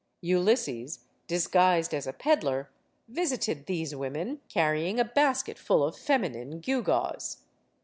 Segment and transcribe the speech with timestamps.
[0.21, 2.71] Ulysses, dis guised as a peddler,
[3.07, 7.43] visited these women, carrying a basket full of feminine gewgaws.